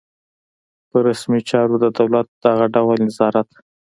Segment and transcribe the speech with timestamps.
[0.89, 3.49] پر رسمي چارو د دولت دغه ډول نظارت.